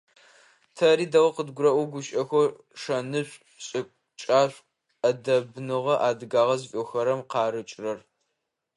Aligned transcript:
Тэри 0.75 1.05
дэгъоу 1.11 1.33
къыдгурэӀо 1.35 1.83
гущыӀэхэу 1.91 2.45
шэнышӀу, 2.81 3.43
шӀыкӀашӀу, 3.65 4.65
Ӏэдэбныгъэ, 4.99 5.95
адыгагъэ 6.07 6.55
зыфиӀохэрэм 6.59 7.21
къарыкӀырэр. 7.31 7.99